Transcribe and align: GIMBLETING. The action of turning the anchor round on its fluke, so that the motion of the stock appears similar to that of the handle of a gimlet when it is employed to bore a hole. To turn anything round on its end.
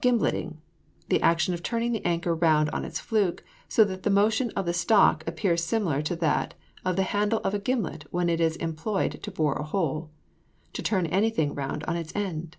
GIMBLETING. 0.00 0.56
The 1.10 1.20
action 1.20 1.52
of 1.52 1.62
turning 1.62 1.92
the 1.92 2.02
anchor 2.06 2.34
round 2.34 2.70
on 2.70 2.82
its 2.86 2.98
fluke, 2.98 3.44
so 3.68 3.84
that 3.84 4.04
the 4.04 4.08
motion 4.08 4.48
of 4.56 4.64
the 4.64 4.72
stock 4.72 5.22
appears 5.26 5.62
similar 5.62 6.00
to 6.00 6.16
that 6.16 6.54
of 6.82 6.96
the 6.96 7.02
handle 7.02 7.40
of 7.40 7.52
a 7.52 7.58
gimlet 7.58 8.06
when 8.10 8.30
it 8.30 8.40
is 8.40 8.56
employed 8.56 9.22
to 9.22 9.30
bore 9.30 9.56
a 9.58 9.64
hole. 9.64 10.08
To 10.72 10.82
turn 10.82 11.04
anything 11.04 11.54
round 11.54 11.84
on 11.84 11.94
its 11.98 12.16
end. 12.16 12.56